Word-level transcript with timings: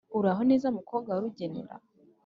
uraho 0.19 0.41
neza 0.49 0.67
mukobwa 0.75 1.09
wa 1.11 1.21
rugenera?" 1.23 1.75